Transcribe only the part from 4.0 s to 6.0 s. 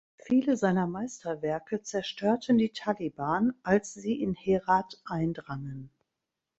in Herat eindrangen.